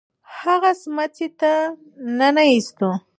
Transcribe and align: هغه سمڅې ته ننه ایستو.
هغه 0.41 0.71
سمڅې 0.81 1.27
ته 1.39 1.53
ننه 2.17 2.43
ایستو. 2.51 2.91